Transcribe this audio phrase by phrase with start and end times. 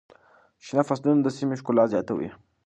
[0.65, 2.29] شنه فصلونه د سیمې ښکلا زیاتوي.